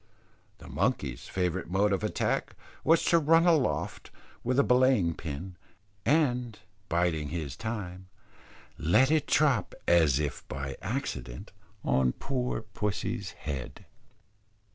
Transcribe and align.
The 0.57 0.67
monkey's 0.67 1.27
favourite 1.27 1.69
mode 1.69 1.93
of 1.93 2.03
attack, 2.03 2.55
was 2.83 3.03
to 3.05 3.19
run 3.19 3.45
aloft 3.45 4.09
with 4.43 4.57
a 4.57 4.63
belaying 4.63 5.13
pin, 5.13 5.57
and 6.07 6.57
biding 6.89 7.29
his 7.29 7.55
time, 7.55 8.07
let 8.79 9.11
it 9.11 9.27
drop 9.27 9.75
as 9.87 10.17
if 10.17 10.43
by 10.47 10.75
accident 10.81 11.51
on 11.83 12.13
poor 12.13 12.61
pussy's 12.63 13.33
head. 13.33 13.85